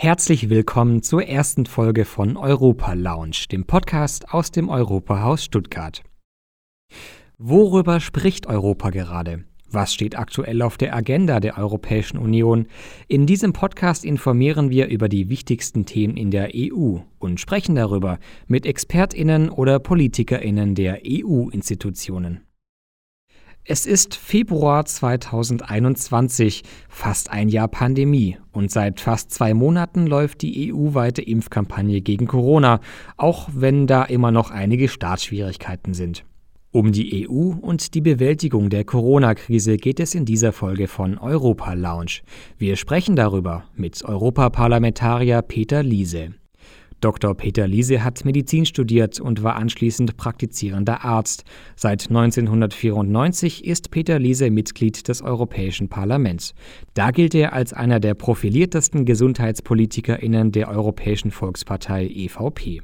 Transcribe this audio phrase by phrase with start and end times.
[0.00, 6.04] Herzlich willkommen zur ersten Folge von Europa Lounge, dem Podcast aus dem Europahaus Stuttgart.
[7.36, 9.42] Worüber spricht Europa gerade?
[9.68, 12.68] Was steht aktuell auf der Agenda der Europäischen Union?
[13.08, 18.20] In diesem Podcast informieren wir über die wichtigsten Themen in der EU und sprechen darüber
[18.46, 22.47] mit Expertinnen oder Politikerinnen der EU-Institutionen.
[23.70, 30.72] Es ist Februar 2021, fast ein Jahr Pandemie und seit fast zwei Monaten läuft die
[30.72, 32.80] EU-weite Impfkampagne gegen Corona,
[33.18, 36.24] auch wenn da immer noch einige Startschwierigkeiten sind.
[36.70, 41.74] Um die EU und die Bewältigung der Corona-Krise geht es in dieser Folge von Europa
[41.74, 42.22] Lounge.
[42.56, 46.32] Wir sprechen darüber mit Europaparlamentarier Peter Liese.
[47.00, 47.34] Dr.
[47.34, 51.44] Peter Liese hat Medizin studiert und war anschließend praktizierender Arzt.
[51.76, 56.54] Seit 1994 ist Peter Liese Mitglied des Europäischen Parlaments.
[56.94, 62.82] Da gilt er als einer der profiliertesten GesundheitspolitikerInnen der Europäischen Volkspartei EVP.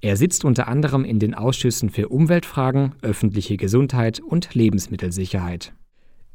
[0.00, 5.74] Er sitzt unter anderem in den Ausschüssen für Umweltfragen, öffentliche Gesundheit und Lebensmittelsicherheit.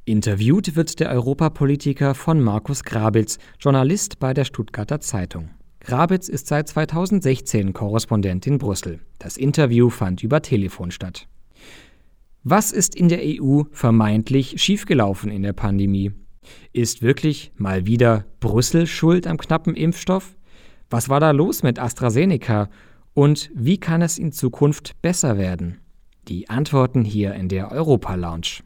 [0.06, 5.50] Interviewt wird der Europapolitiker von Markus Grabitz, Journalist bei der Stuttgarter Zeitung.
[5.80, 9.00] Grabitz ist seit 2016 Korrespondent in Brüssel.
[9.18, 11.28] Das Interview fand über Telefon statt.
[12.44, 16.12] Was ist in der EU vermeintlich schiefgelaufen in der Pandemie?
[16.74, 20.36] Ist wirklich mal wieder Brüssel schuld am knappen Impfstoff?
[20.90, 22.70] Was war da los mit AstraZeneca?
[23.14, 25.80] Und wie kann es in Zukunft besser werden?
[26.28, 28.62] Die Antworten hier in der Europa Lounge.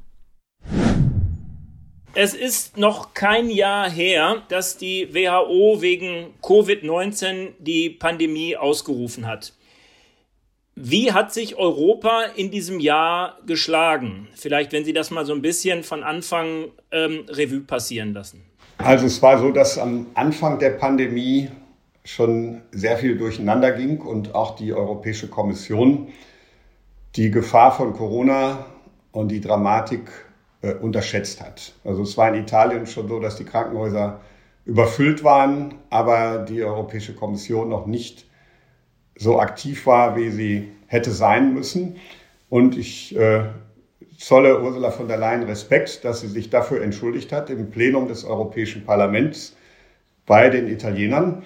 [2.16, 9.54] Es ist noch kein Jahr her, dass die WHO wegen Covid-19 die Pandemie ausgerufen hat.
[10.76, 14.28] Wie hat sich Europa in diesem Jahr geschlagen?
[14.36, 18.44] Vielleicht, wenn Sie das mal so ein bisschen von Anfang ähm, Revue passieren lassen.
[18.78, 21.50] Also es war so, dass am Anfang der Pandemie
[22.04, 26.10] schon sehr viel durcheinander ging und auch die Europäische Kommission
[27.16, 28.66] die Gefahr von Corona
[29.12, 30.10] und die Dramatik
[30.64, 31.74] äh, unterschätzt hat.
[31.84, 34.22] Also es war in Italien schon so, dass die Krankenhäuser
[34.66, 38.26] überfüllt waren, aber die Europäische Kommission noch nicht
[39.16, 41.98] so aktiv war, wie sie hätte sein müssen.
[42.50, 43.44] Und ich äh,
[44.18, 48.24] zolle Ursula von der Leyen Respekt, dass sie sich dafür entschuldigt hat im Plenum des
[48.24, 49.56] Europäischen Parlaments
[50.26, 51.44] bei den Italienern.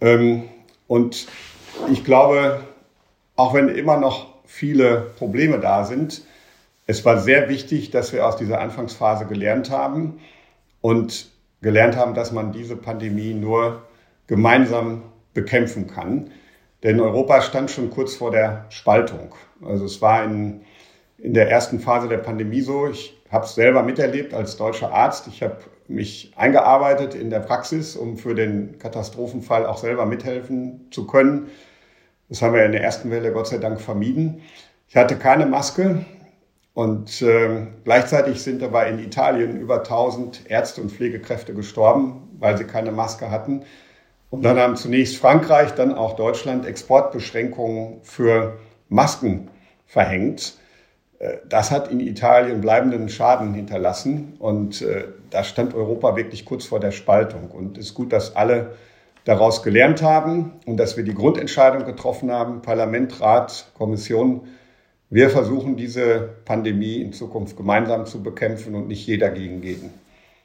[0.00, 0.44] Ähm,
[0.86, 1.26] und
[1.90, 2.60] ich glaube,
[3.36, 6.22] auch wenn immer noch viele Probleme da sind,
[6.86, 10.20] es war sehr wichtig, dass wir aus dieser Anfangsphase gelernt haben
[10.80, 11.30] und
[11.62, 13.82] gelernt haben, dass man diese Pandemie nur
[14.26, 15.02] gemeinsam
[15.32, 16.30] bekämpfen kann.
[16.82, 19.34] Denn Europa stand schon kurz vor der Spaltung.
[19.64, 20.60] Also es war in,
[21.16, 22.86] in der ersten Phase der Pandemie so.
[22.88, 25.26] Ich habe es selber miterlebt als deutscher Arzt.
[25.28, 25.56] Ich habe
[25.88, 31.48] mich eingearbeitet in der Praxis, um für den Katastrophenfall auch selber mithelfen zu können.
[32.28, 34.42] Das haben wir in der ersten Welle Gott sei Dank vermieden.
[34.88, 36.04] Ich hatte keine Maske.
[36.74, 42.64] Und äh, gleichzeitig sind dabei in Italien über 1000 Ärzte und Pflegekräfte gestorben, weil sie
[42.64, 43.62] keine Maske hatten.
[44.30, 48.58] Und dann haben zunächst Frankreich, dann auch Deutschland Exportbeschränkungen für
[48.88, 49.48] Masken
[49.86, 50.58] verhängt.
[51.20, 56.64] Äh, das hat in Italien bleibenden Schaden hinterlassen und äh, da stand Europa wirklich kurz
[56.64, 57.52] vor der Spaltung.
[57.52, 58.72] Und es ist gut, dass alle
[59.24, 64.48] daraus gelernt haben und dass wir die Grundentscheidung getroffen haben, Parlament, Rat, Kommission,
[65.14, 69.90] wir versuchen diese Pandemie in Zukunft gemeinsam zu bekämpfen und nicht jeder gegen jeden.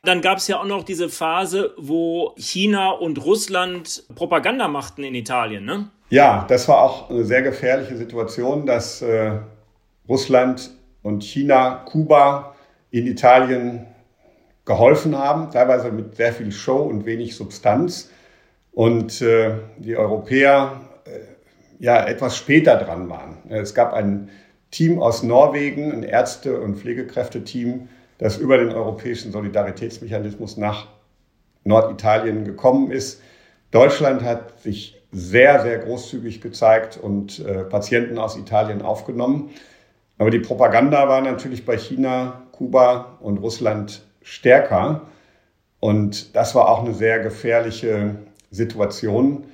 [0.03, 5.15] Dann gab es ja auch noch diese Phase, wo China und Russland Propaganda machten in
[5.15, 5.89] Italien, ne?
[6.11, 9.39] Ja, das war auch eine sehr gefährliche Situation, dass äh,
[10.07, 10.69] Russland
[11.01, 12.53] und China Kuba
[12.91, 13.87] in Italien
[14.65, 18.11] geholfen haben, teilweise mit sehr viel Show und wenig Substanz.
[18.71, 23.37] Und äh, die Europäer äh, ja etwas später dran waren.
[23.49, 24.29] Es gab einen
[24.71, 30.87] Team aus Norwegen, ein Ärzte- und Pflegekräfteteam, das über den europäischen Solidaritätsmechanismus nach
[31.63, 33.21] Norditalien gekommen ist.
[33.71, 39.49] Deutschland hat sich sehr, sehr großzügig gezeigt und äh, Patienten aus Italien aufgenommen.
[40.17, 45.07] Aber die Propaganda war natürlich bei China, Kuba und Russland stärker.
[45.79, 48.15] Und das war auch eine sehr gefährliche
[48.51, 49.45] Situation.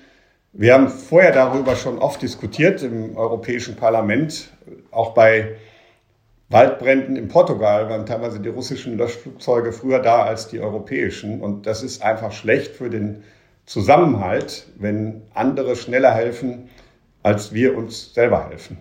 [0.58, 4.54] Wir haben vorher darüber schon oft diskutiert im Europäischen Parlament,
[4.90, 5.58] auch bei
[6.48, 11.42] Waldbränden in Portugal waren teilweise die russischen Löschflugzeuge früher da als die europäischen.
[11.42, 13.26] Und das ist einfach schlecht für den
[13.66, 16.70] Zusammenhalt, wenn andere schneller helfen,
[17.22, 18.78] als wir uns selber helfen.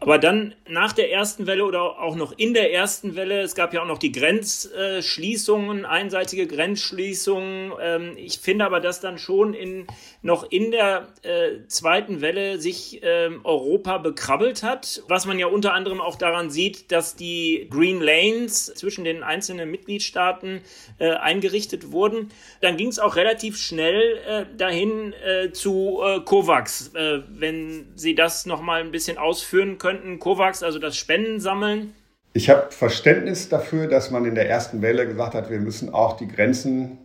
[0.00, 3.74] Aber dann nach der ersten Welle oder auch noch in der ersten Welle, es gab
[3.74, 7.72] ja auch noch die Grenzschließungen, einseitige Grenzschließungen.
[7.80, 9.88] Ähm, ich finde aber, dass dann schon in,
[10.22, 15.74] noch in der äh, zweiten Welle sich ähm, Europa bekrabbelt hat, was man ja unter
[15.74, 20.60] anderem auch daran sieht, dass die Green Lanes zwischen den einzelnen Mitgliedstaaten
[20.98, 22.30] äh, eingerichtet wurden.
[22.60, 25.12] Dann ging es auch relativ schnell äh, dahin
[25.52, 31.40] zu COVAX, wenn Sie das nochmal ein bisschen ausführen können könnten COVAX, also das Spenden
[31.40, 31.94] sammeln?
[32.34, 36.18] Ich habe Verständnis dafür, dass man in der ersten Welle gesagt hat, wir müssen auch
[36.18, 36.98] die Grenzen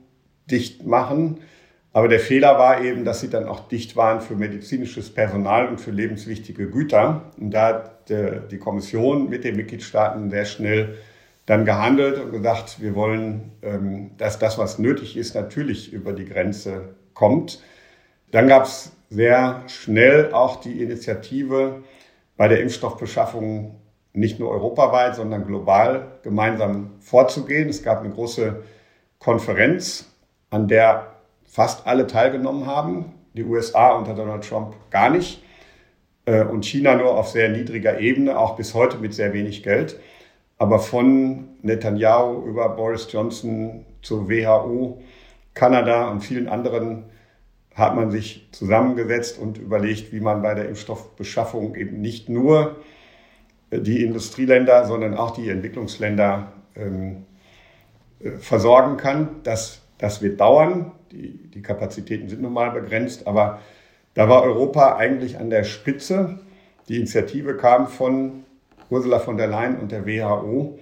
[0.52, 1.40] dicht machen.
[1.94, 5.80] Aber der Fehler war eben, dass sie dann auch dicht waren für medizinisches Personal und
[5.80, 7.32] für lebenswichtige Güter.
[7.40, 8.10] Und da hat
[8.52, 10.98] die Kommission mit den Mitgliedstaaten sehr schnell
[11.46, 16.26] dann gehandelt und gesagt, wir wollen, ähm, dass das, was nötig ist, natürlich über die
[16.26, 17.62] Grenze kommt.
[18.32, 21.84] Dann gab es sehr schnell auch die Initiative,
[22.38, 23.80] bei der Impfstoffbeschaffung
[24.14, 27.70] nicht nur europaweit, sondern global gemeinsam vorzugehen.
[27.70, 28.64] Es gab eine große
[29.20, 30.12] Konferenz,
[30.50, 31.14] an der
[31.46, 33.14] fast alle teilgenommen haben.
[33.34, 35.44] Die USA unter Donald Trump gar nicht
[36.26, 40.00] äh, und China nur auf sehr niedriger Ebene, auch bis heute mit sehr wenig Geld.
[40.58, 45.02] Aber von Netanyahu über Boris Johnson zur WHO,
[45.54, 47.06] Kanada und vielen anderen
[47.76, 52.78] hat man sich zusammengesetzt und überlegt, wie man bei der Impfstoffbeschaffung eben nicht nur
[53.72, 57.26] äh, die Industrieländer, sondern auch die Entwicklungsländer ähm,
[58.20, 59.42] äh, versorgen kann.
[59.44, 60.92] Das, das wird dauern.
[61.12, 63.60] Die, die Kapazitäten sind nun mal begrenzt, aber
[64.14, 66.40] da war Europa eigentlich an der Spitze.
[66.88, 68.44] Die Initiative kam von
[68.90, 70.78] Ursula von der Leyen und der WHO.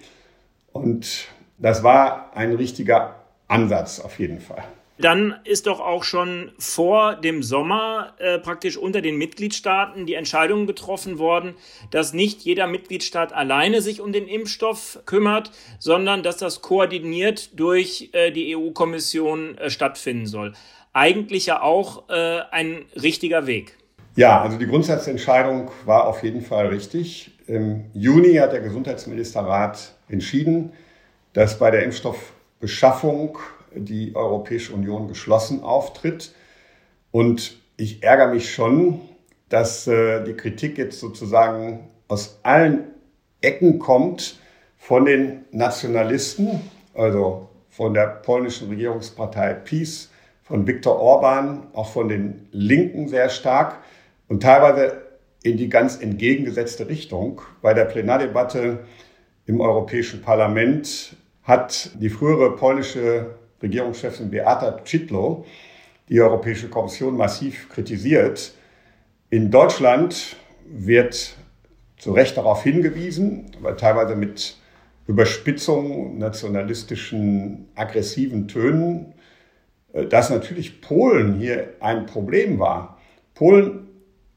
[0.73, 1.27] Und
[1.57, 3.15] das war ein richtiger
[3.47, 4.63] Ansatz auf jeden Fall.
[4.97, 10.67] Dann ist doch auch schon vor dem Sommer äh, praktisch unter den Mitgliedstaaten die Entscheidung
[10.67, 11.55] getroffen worden,
[11.89, 18.09] dass nicht jeder Mitgliedstaat alleine sich um den Impfstoff kümmert, sondern dass das koordiniert durch
[18.13, 20.53] äh, die EU-Kommission äh, stattfinden soll.
[20.93, 23.77] Eigentlich ja auch äh, ein richtiger Weg.
[24.15, 27.31] Ja, also die Grundsatzentscheidung war auf jeden Fall richtig.
[27.47, 30.73] Im Juni hat der Gesundheitsministerrat entschieden,
[31.33, 33.39] dass bei der Impfstoffbeschaffung
[33.75, 36.33] die Europäische Union geschlossen auftritt.
[37.12, 39.01] Und ich ärgere mich schon,
[39.50, 42.85] dass äh, die Kritik jetzt sozusagen aus allen
[43.41, 44.39] Ecken kommt
[44.77, 46.62] von den Nationalisten,
[46.94, 50.09] also von der polnischen Regierungspartei PiS,
[50.44, 53.77] von Viktor Orban, auch von den Linken sehr stark
[54.27, 55.01] und teilweise
[55.44, 57.41] in die ganz entgegengesetzte Richtung.
[57.62, 58.79] Bei der Plenardebatte
[59.45, 65.46] im Europäischen Parlament hat die frühere polnische Regierungschefin Beata Czitlo
[66.12, 68.54] die Europäische Kommission massiv kritisiert.
[69.30, 70.36] In Deutschland
[70.66, 71.36] wird
[71.98, 74.58] zu Recht darauf hingewiesen, weil teilweise mit
[75.08, 79.13] Überspitzung, nationalistischen, aggressiven Tönen,
[79.94, 83.00] äh, dass natürlich Polen hier ein Problem war.
[83.34, 83.88] Polen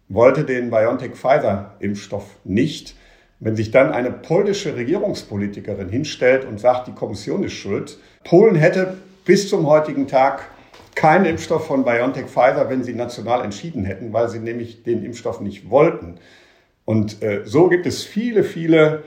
[0.09, 2.95] wollte den BioNTech-Pfizer-Impfstoff nicht.
[3.41, 8.97] Wenn sich dann eine polnische Regierungspolitikerin hinstellt und sagt, die Kommission ist schuld, Polen hätte
[9.25, 10.51] bis zum heutigen Tag
[10.95, 15.41] keinen Impfstoff von BioNTech Pfizer, wenn sie national entschieden hätten, weil sie nämlich den Impfstoff
[15.41, 16.17] nicht wollten.
[16.85, 19.03] Und äh, so gibt es viele, viele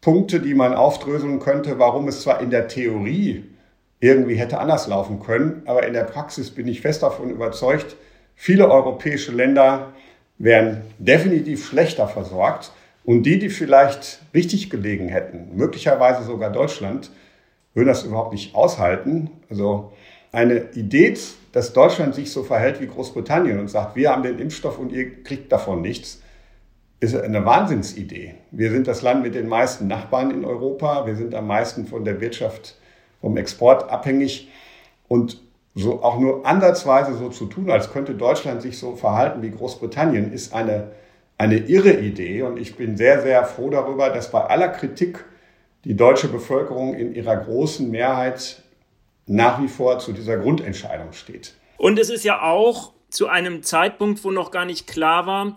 [0.00, 3.44] Punkte, die man aufdröseln könnte, warum es zwar in der Theorie
[4.00, 7.94] irgendwie hätte anders laufen können, aber in der Praxis bin ich fest davon überzeugt,
[8.34, 9.92] viele europäische Länder
[10.38, 12.72] wären definitiv schlechter versorgt
[13.04, 17.12] und die, die vielleicht richtig gelegen hätten, möglicherweise sogar Deutschland,
[17.74, 19.30] würden das überhaupt nicht aushalten.
[19.48, 19.92] Also
[20.30, 21.16] eine Idee,
[21.52, 25.22] dass Deutschland sich so verhält wie Großbritannien und sagt, wir haben den Impfstoff und ihr
[25.22, 26.22] kriegt davon nichts,
[27.00, 28.36] ist eine Wahnsinnsidee.
[28.52, 31.04] Wir sind das Land mit den meisten Nachbarn in Europa.
[31.04, 32.76] Wir sind am meisten von der Wirtschaft,
[33.20, 34.48] vom Export abhängig.
[35.08, 35.42] Und
[35.74, 40.32] so auch nur ansatzweise so zu tun, als könnte Deutschland sich so verhalten wie Großbritannien,
[40.32, 40.92] ist eine,
[41.38, 42.42] eine irre Idee.
[42.42, 45.24] Und ich bin sehr, sehr froh darüber, dass bei aller Kritik
[45.84, 48.62] die deutsche Bevölkerung in ihrer großen Mehrheit
[49.26, 51.54] nach wie vor zu dieser Grundentscheidung steht.
[51.76, 55.56] Und es ist ja auch zu einem Zeitpunkt, wo noch gar nicht klar war,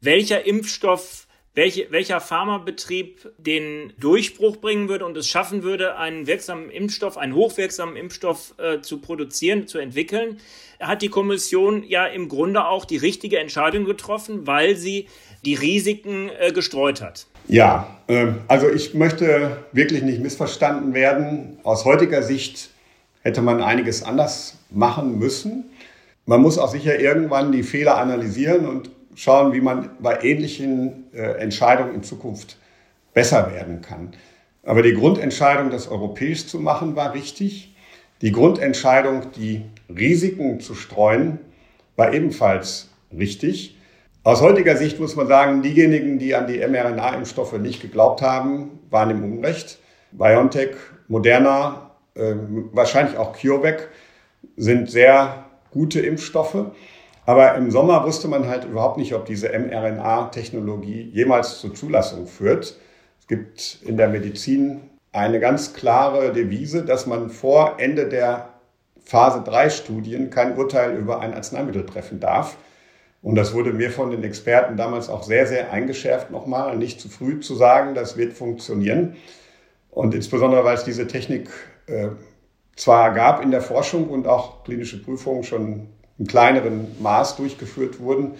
[0.00, 6.70] welcher Impfstoff, welche, welcher Pharmabetrieb den Durchbruch bringen würde und es schaffen würde, einen wirksamen
[6.70, 10.38] Impfstoff, einen hochwirksamen Impfstoff äh, zu produzieren, zu entwickeln,
[10.80, 15.08] hat die Kommission ja im Grunde auch die richtige Entscheidung getroffen, weil sie
[15.46, 17.26] die Risiken äh, gestreut hat.
[17.48, 21.58] Ja, äh, also ich möchte wirklich nicht missverstanden werden.
[21.62, 22.70] Aus heutiger Sicht
[23.22, 25.64] hätte man einiges anders machen müssen.
[26.26, 31.38] Man muss auch sicher irgendwann die Fehler analysieren und schauen, wie man bei ähnlichen äh,
[31.38, 32.58] Entscheidungen in Zukunft
[33.14, 34.10] besser werden kann.
[34.64, 37.74] Aber die Grundentscheidung, das europäisch zu machen, war richtig.
[38.20, 41.38] Die Grundentscheidung, die Risiken zu streuen,
[41.94, 43.76] war ebenfalls richtig.
[44.26, 49.10] Aus heutiger Sicht muss man sagen, diejenigen, die an die mRNA-Impfstoffe nicht geglaubt haben, waren
[49.10, 49.78] im Unrecht.
[50.10, 50.70] BioNTech,
[51.06, 52.34] Moderna, äh,
[52.72, 53.88] wahrscheinlich auch CureVac
[54.56, 56.72] sind sehr gute Impfstoffe.
[57.24, 62.74] Aber im Sommer wusste man halt überhaupt nicht, ob diese mRNA-Technologie jemals zur Zulassung führt.
[63.20, 68.48] Es gibt in der Medizin eine ganz klare Devise, dass man vor Ende der
[69.04, 72.56] Phase 3 Studien kein Urteil über ein Arzneimittel treffen darf.
[73.26, 77.08] Und das wurde mir von den Experten damals auch sehr, sehr eingeschärft nochmal, nicht zu
[77.08, 79.16] früh zu sagen, das wird funktionieren.
[79.90, 81.50] Und insbesondere, weil es diese Technik
[81.88, 82.10] äh,
[82.76, 88.36] zwar gab in der Forschung und auch klinische Prüfungen schon in kleineren Maß durchgeführt wurden,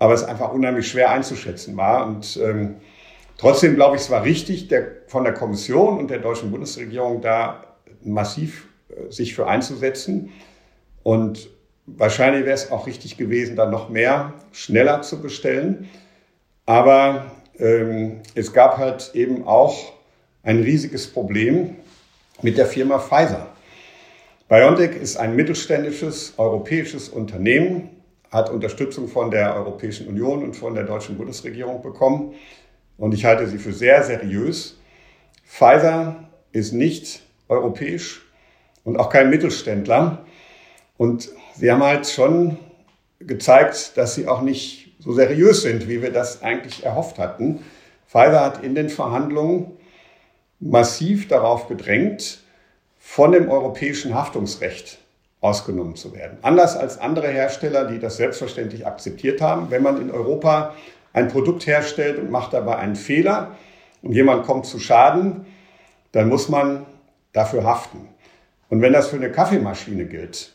[0.00, 2.04] aber es einfach unheimlich schwer einzuschätzen war.
[2.04, 2.78] Und ähm,
[3.36, 7.76] trotzdem glaube ich, es war richtig, der, von der Kommission und der deutschen Bundesregierung da
[8.02, 10.32] massiv äh, sich für einzusetzen.
[11.04, 11.50] Und
[11.96, 15.88] wahrscheinlich wäre es auch richtig gewesen, da noch mehr schneller zu bestellen.
[16.66, 19.92] Aber ähm, es gab halt eben auch
[20.42, 21.76] ein riesiges Problem
[22.42, 23.48] mit der Firma Pfizer.
[24.48, 27.90] BioNTech ist ein mittelständisches europäisches Unternehmen,
[28.30, 32.34] hat Unterstützung von der Europäischen Union und von der deutschen Bundesregierung bekommen.
[32.96, 34.78] Und ich halte sie für sehr seriös.
[35.44, 38.22] Pfizer ist nicht europäisch
[38.84, 40.24] und auch kein Mittelständler.
[40.98, 42.58] Und sie haben halt schon
[43.20, 47.64] gezeigt, dass sie auch nicht so seriös sind, wie wir das eigentlich erhofft hatten.
[48.06, 49.72] Pfizer hat in den Verhandlungen
[50.60, 52.40] massiv darauf gedrängt,
[52.98, 54.98] von dem europäischen Haftungsrecht
[55.40, 56.38] ausgenommen zu werden.
[56.42, 59.70] Anders als andere Hersteller, die das selbstverständlich akzeptiert haben.
[59.70, 60.74] Wenn man in Europa
[61.12, 63.56] ein Produkt herstellt und macht dabei einen Fehler
[64.02, 65.46] und jemand kommt zu Schaden,
[66.12, 66.86] dann muss man
[67.32, 68.08] dafür haften.
[68.68, 70.52] Und wenn das für eine Kaffeemaschine gilt,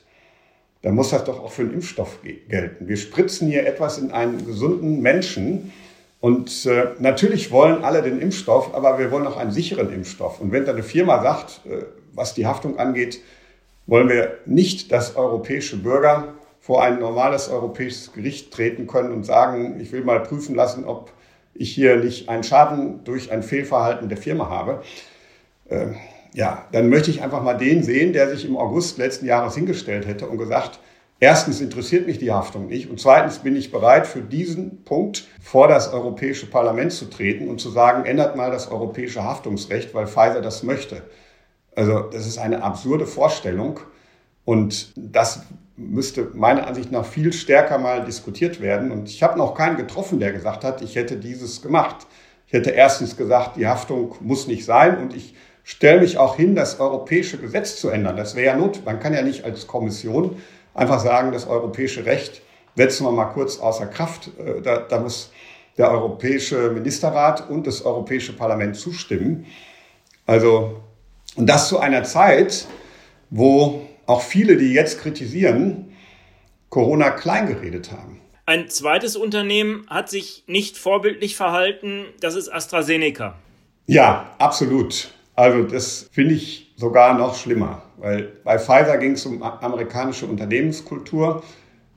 [0.83, 2.87] dann muss das doch auch für einen Impfstoff gelten.
[2.87, 5.71] Wir spritzen hier etwas in einen gesunden Menschen.
[6.19, 10.39] Und äh, natürlich wollen alle den Impfstoff, aber wir wollen auch einen sicheren Impfstoff.
[10.39, 13.21] Und wenn da eine Firma sagt, äh, was die Haftung angeht,
[13.87, 19.79] wollen wir nicht, dass europäische Bürger vor ein normales europäisches Gericht treten können und sagen,
[19.81, 21.11] ich will mal prüfen lassen, ob
[21.53, 24.81] ich hier nicht einen Schaden durch ein Fehlverhalten der Firma habe.
[25.69, 25.87] Äh,
[26.33, 30.07] ja, dann möchte ich einfach mal den sehen, der sich im August letzten Jahres hingestellt
[30.07, 30.79] hätte und gesagt,
[31.19, 35.67] erstens interessiert mich die Haftung nicht und zweitens bin ich bereit, für diesen Punkt vor
[35.67, 40.41] das Europäische Parlament zu treten und zu sagen, ändert mal das europäische Haftungsrecht, weil Pfizer
[40.41, 41.03] das möchte.
[41.75, 43.79] Also das ist eine absurde Vorstellung
[44.45, 45.43] und das
[45.75, 48.91] müsste meiner Ansicht nach viel stärker mal diskutiert werden.
[48.91, 52.07] Und ich habe noch keinen getroffen, der gesagt hat, ich hätte dieses gemacht.
[52.47, 56.55] Ich hätte erstens gesagt, die Haftung muss nicht sein und ich stelle mich auch hin,
[56.55, 58.17] das europäische Gesetz zu ändern.
[58.17, 58.85] Das wäre ja not.
[58.85, 60.41] Man kann ja nicht als Kommission
[60.73, 62.41] einfach sagen, das europäische Recht
[62.75, 64.31] setzen wir mal kurz außer Kraft.
[64.37, 65.31] Äh, da, da muss
[65.77, 69.45] der Europäische Ministerrat und das Europäische Parlament zustimmen.
[70.25, 70.81] Also
[71.35, 72.67] und das zu einer Zeit,
[73.29, 75.95] wo auch viele, die jetzt kritisieren,
[76.69, 78.19] Corona kleingeredet haben.
[78.45, 83.35] Ein zweites Unternehmen hat sich nicht vorbildlich verhalten, das ist AstraZeneca.
[83.87, 85.13] Ja, absolut.
[85.35, 91.43] Also das finde ich sogar noch schlimmer, weil bei Pfizer ging es um amerikanische Unternehmenskultur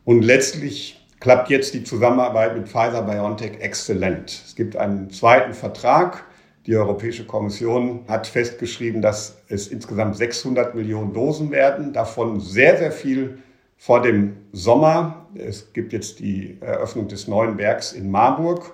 [0.04, 4.42] und letztlich klappt jetzt die Zusammenarbeit mit Pfizer BioNTech exzellent.
[4.46, 6.24] Es gibt einen zweiten Vertrag,
[6.66, 12.90] die Europäische Kommission hat festgeschrieben, dass es insgesamt 600 Millionen Dosen werden, davon sehr, sehr
[12.90, 13.38] viel
[13.76, 15.26] vor dem Sommer.
[15.34, 18.72] Es gibt jetzt die Eröffnung des neuen Werks in Marburg.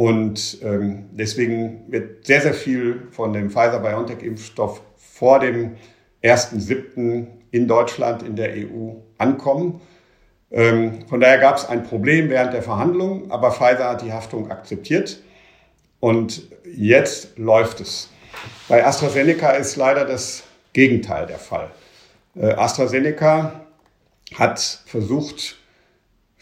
[0.00, 5.76] Und ähm, deswegen wird sehr, sehr viel von dem Pfizer-BioNTech-Impfstoff vor dem
[6.24, 7.26] 1.7.
[7.50, 9.82] in Deutschland, in der EU ankommen.
[10.50, 14.50] Ähm, von daher gab es ein Problem während der Verhandlungen, aber Pfizer hat die Haftung
[14.50, 15.22] akzeptiert.
[16.00, 18.08] Und jetzt läuft es.
[18.68, 21.70] Bei AstraZeneca ist leider das Gegenteil der Fall.
[22.36, 23.66] Äh, AstraZeneca
[24.34, 25.58] hat versucht,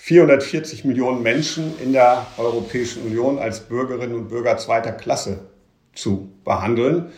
[0.00, 5.40] 440 Millionen Menschen in der Europäischen Union als Bürgerinnen und Bürger zweiter Klasse
[5.92, 7.10] zu behandeln.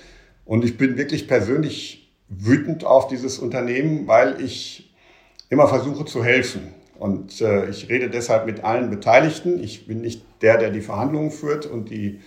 [0.46, 4.92] Und ich bin wirklich persönlich wütend auf dieses Unternehmen, weil ich
[5.50, 6.72] immer versuche zu helfen.
[6.98, 9.62] Und äh, ich rede deshalb mit allen Beteiligten.
[9.62, 12.20] Ich bin nicht der, der die Verhandlungen führt und die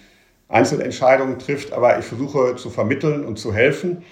[0.49, 4.03] Einzelentscheidungen trifft, aber ich versuche zu vermitteln und zu helfen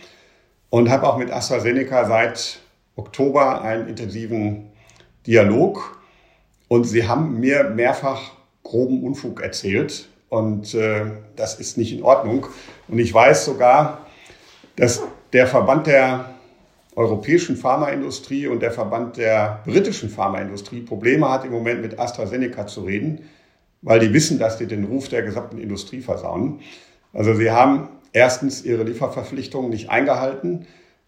[0.71, 2.61] und habe auch mit AstraZeneca seit
[2.95, 4.71] Oktober einen intensiven
[5.27, 6.00] Dialog.
[6.71, 8.31] Und sie haben mir mehrfach
[8.63, 10.07] groben Unfug erzählt.
[10.29, 11.01] Und äh,
[11.35, 12.47] das ist nicht in Ordnung.
[12.87, 14.07] Und ich weiß sogar,
[14.77, 16.29] dass der Verband der
[16.95, 22.85] europäischen Pharmaindustrie und der Verband der britischen Pharmaindustrie Probleme hat, im Moment mit AstraZeneca zu
[22.85, 23.27] reden,
[23.81, 26.61] weil die wissen, dass die den Ruf der gesamten Industrie versauen.
[27.11, 30.67] Also sie haben erstens ihre Lieferverpflichtungen nicht eingehalten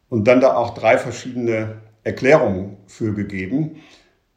[0.09, 3.77] und dann da auch drei verschiedene Erklärungen für gegeben.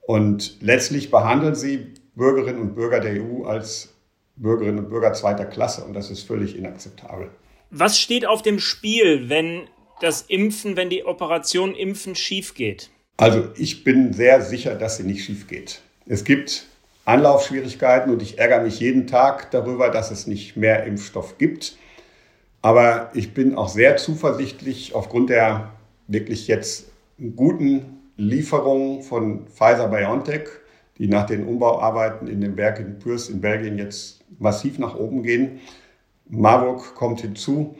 [0.06, 3.92] Und letztlich behandeln sie Bürgerinnen und Bürger der EU als
[4.36, 7.30] Bürgerinnen und Bürger zweiter Klasse und das ist völlig inakzeptabel.
[7.70, 9.62] Was steht auf dem Spiel, wenn
[10.00, 12.90] das Impfen, wenn die Operation Impfen schief geht?
[13.16, 15.80] Also ich bin sehr sicher, dass sie nicht schief geht.
[16.06, 16.66] Es gibt
[17.06, 21.76] Anlaufschwierigkeiten und ich ärgere mich jeden Tag darüber, dass es nicht mehr Impfstoff gibt.
[22.62, 25.72] Aber ich bin auch sehr zuversichtlich aufgrund der
[26.08, 26.86] wirklich jetzt
[27.34, 30.48] guten Lieferungen von Pfizer BioNTech,
[30.98, 35.22] die nach den Umbauarbeiten in dem Werk in Pürs in Belgien jetzt massiv nach oben
[35.22, 35.60] gehen.
[36.28, 37.76] Marburg kommt hinzu.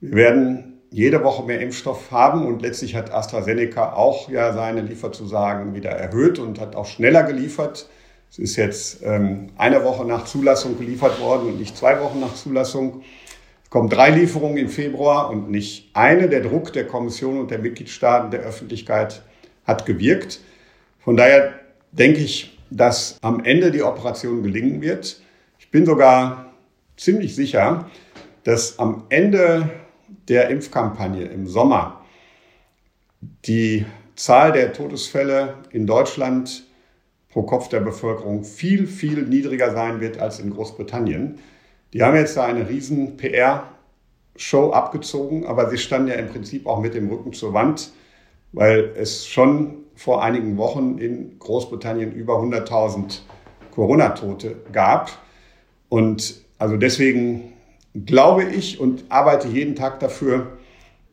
[0.00, 5.74] Wir werden jede Woche mehr Impfstoff haben und letztlich hat AstraZeneca auch ja seine Lieferzusagen
[5.74, 7.88] wieder erhöht und hat auch schneller geliefert.
[8.30, 12.34] Es ist jetzt ähm, eine Woche nach Zulassung geliefert worden und nicht zwei Wochen nach
[12.34, 13.02] Zulassung.
[13.64, 16.28] Es kommen drei Lieferungen im Februar und nicht eine.
[16.28, 19.22] Der Druck der Kommission und der Mitgliedstaaten, der Öffentlichkeit
[19.64, 20.40] hat gewirkt.
[20.98, 21.60] Von daher
[21.92, 25.20] denke ich, dass am Ende die Operation gelingen wird.
[25.58, 26.52] Ich bin sogar
[26.96, 27.90] ziemlich sicher,
[28.42, 29.70] dass am Ende
[30.28, 32.04] der Impfkampagne im Sommer
[33.46, 33.84] die
[34.16, 36.64] Zahl der Todesfälle in Deutschland
[37.30, 41.38] pro Kopf der Bevölkerung viel, viel niedriger sein wird als in Großbritannien.
[41.92, 46.80] Die haben jetzt da eine riesen PR-Show abgezogen, aber sie standen ja im Prinzip auch
[46.80, 47.90] mit dem Rücken zur Wand,
[48.54, 53.20] weil es schon vor einigen Wochen in Großbritannien über 100.000
[53.72, 55.10] Corona-Tote gab.
[55.88, 57.52] Und also deswegen
[58.06, 60.58] glaube ich und arbeite jeden Tag dafür,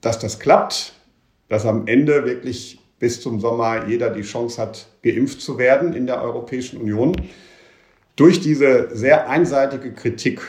[0.01, 0.93] dass das klappt,
[1.49, 6.05] dass am Ende wirklich bis zum Sommer jeder die Chance hat, geimpft zu werden in
[6.05, 7.15] der Europäischen Union.
[8.15, 10.41] Durch diese sehr einseitige Kritik,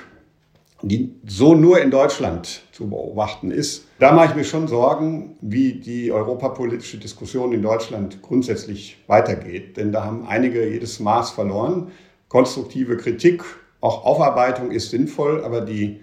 [0.82, 5.74] die so nur in Deutschland zu beobachten ist, da mache ich mir schon Sorgen, wie
[5.74, 9.76] die europapolitische Diskussion in Deutschland grundsätzlich weitergeht.
[9.76, 11.92] Denn da haben einige jedes Maß verloren.
[12.28, 13.44] Konstruktive Kritik,
[13.80, 16.00] auch Aufarbeitung ist sinnvoll, aber die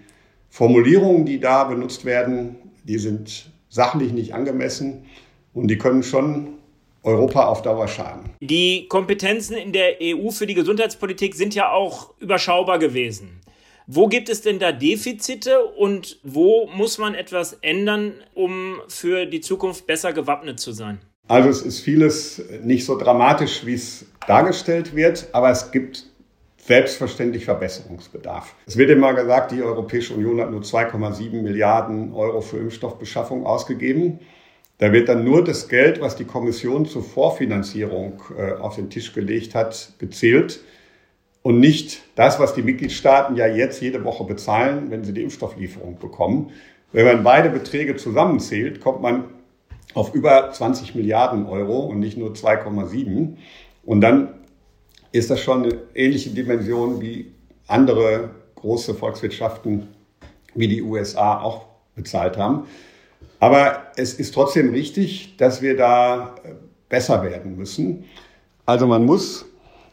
[0.48, 5.04] Formulierungen, die da benutzt werden, die sind sachlich nicht angemessen
[5.54, 6.54] und die können schon
[7.02, 8.30] Europa auf Dauer schaden.
[8.40, 13.40] Die Kompetenzen in der EU für die Gesundheitspolitik sind ja auch überschaubar gewesen.
[13.92, 19.40] Wo gibt es denn da Defizite und wo muss man etwas ändern, um für die
[19.40, 21.00] Zukunft besser gewappnet zu sein?
[21.26, 26.06] Also es ist vieles nicht so dramatisch, wie es dargestellt wird, aber es gibt
[26.58, 28.54] selbstverständlich Verbesserungsbedarf.
[28.64, 34.20] Es wird immer gesagt, die Europäische Union hat nur 2,7 Milliarden Euro für Impfstoffbeschaffung ausgegeben.
[34.78, 39.12] Da wird dann nur das Geld, was die Kommission zur Vorfinanzierung äh, auf den Tisch
[39.12, 40.60] gelegt hat, gezählt
[41.42, 45.98] und nicht das, was die Mitgliedstaaten ja jetzt jede Woche bezahlen, wenn sie die Impfstofflieferung
[45.98, 46.50] bekommen.
[46.92, 49.24] Wenn man beide Beträge zusammenzählt, kommt man
[49.94, 53.36] auf über 20 Milliarden Euro und nicht nur 2,7.
[53.84, 54.34] Und dann
[55.12, 57.32] ist das schon eine ähnliche Dimension wie
[57.66, 59.88] andere große Volkswirtschaften
[60.54, 62.66] wie die USA auch bezahlt haben.
[63.38, 66.50] Aber es ist trotzdem richtig, dass wir da äh,
[66.88, 68.04] besser werden müssen.
[68.66, 69.46] Also man muss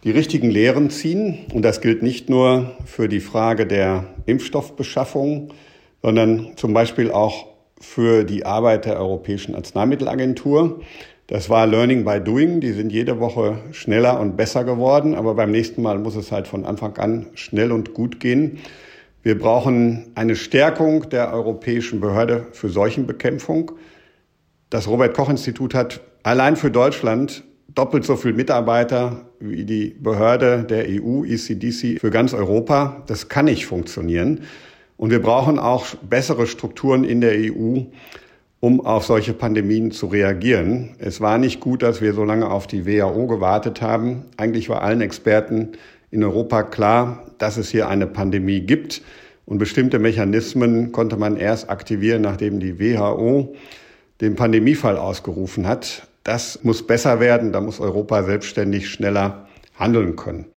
[0.07, 1.39] die richtigen Lehren ziehen.
[1.53, 5.49] Und das gilt nicht nur für die Frage der Impfstoffbeschaffung,
[6.01, 7.47] sondern zum Beispiel auch
[7.81, 10.79] für die Arbeit der Europäischen Arzneimittelagentur.
[11.27, 12.61] Das war Learning by Doing.
[12.61, 15.13] Die sind jede Woche schneller und besser geworden.
[15.13, 18.59] Aber beim nächsten Mal muss es halt von Anfang an schnell und gut gehen.
[19.23, 23.73] Wir brauchen eine Stärkung der Europäischen Behörde für Seuchenbekämpfung.
[24.69, 30.63] Das Robert Koch Institut hat allein für Deutschland doppelt so viele Mitarbeiter wie die Behörde
[30.63, 33.03] der EU, ECDC, für ganz Europa.
[33.07, 34.41] Das kann nicht funktionieren.
[34.97, 37.81] Und wir brauchen auch bessere Strukturen in der EU,
[38.59, 40.95] um auf solche Pandemien zu reagieren.
[40.97, 44.25] Es war nicht gut, dass wir so lange auf die WHO gewartet haben.
[44.37, 45.73] Eigentlich war allen Experten
[46.09, 49.03] in Europa klar, dass es hier eine Pandemie gibt.
[49.45, 53.55] Und bestimmte Mechanismen konnte man erst aktivieren, nachdem die WHO
[54.19, 56.07] den Pandemiefall ausgerufen hat.
[56.27, 57.53] Das muss besser werden.
[57.53, 59.47] Da muss Europa selbstständig schneller
[59.79, 60.47] handeln können.